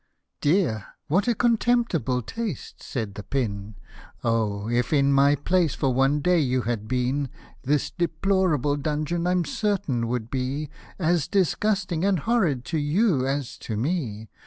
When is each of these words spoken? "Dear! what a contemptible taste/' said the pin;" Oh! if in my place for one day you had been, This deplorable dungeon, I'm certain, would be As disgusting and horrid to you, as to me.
"Dear! 0.41 0.87
what 1.09 1.27
a 1.27 1.35
contemptible 1.35 2.23
taste/' 2.23 2.81
said 2.81 3.13
the 3.13 3.21
pin;" 3.21 3.75
Oh! 4.23 4.67
if 4.67 4.91
in 4.91 5.13
my 5.13 5.35
place 5.35 5.75
for 5.75 5.93
one 5.93 6.21
day 6.21 6.39
you 6.39 6.63
had 6.63 6.87
been, 6.87 7.29
This 7.61 7.91
deplorable 7.91 8.77
dungeon, 8.77 9.27
I'm 9.27 9.45
certain, 9.45 10.07
would 10.07 10.31
be 10.31 10.71
As 10.97 11.27
disgusting 11.27 12.03
and 12.03 12.17
horrid 12.17 12.65
to 12.73 12.79
you, 12.79 13.27
as 13.27 13.59
to 13.59 13.77
me. 13.77 14.31